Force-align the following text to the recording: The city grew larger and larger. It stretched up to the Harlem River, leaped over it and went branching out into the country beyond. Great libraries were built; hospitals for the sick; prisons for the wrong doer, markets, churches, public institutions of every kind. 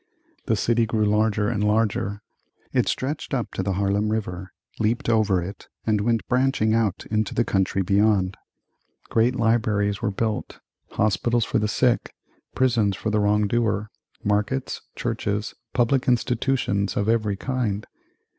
The 0.47 0.55
city 0.55 0.87
grew 0.87 1.05
larger 1.05 1.47
and 1.47 1.63
larger. 1.63 2.23
It 2.73 2.87
stretched 2.87 3.35
up 3.35 3.51
to 3.53 3.61
the 3.61 3.73
Harlem 3.73 4.09
River, 4.09 4.51
leaped 4.79 5.09
over 5.09 5.43
it 5.43 5.67
and 5.85 6.01
went 6.01 6.27
branching 6.27 6.73
out 6.73 7.05
into 7.11 7.35
the 7.35 7.45
country 7.45 7.83
beyond. 7.83 8.35
Great 9.11 9.35
libraries 9.35 10.01
were 10.01 10.09
built; 10.09 10.59
hospitals 10.93 11.45
for 11.45 11.59
the 11.59 11.67
sick; 11.67 12.15
prisons 12.55 12.95
for 12.95 13.11
the 13.11 13.19
wrong 13.19 13.45
doer, 13.45 13.91
markets, 14.23 14.81
churches, 14.95 15.53
public 15.71 16.07
institutions 16.07 16.97
of 16.97 17.07
every 17.07 17.35
kind. 17.35 17.85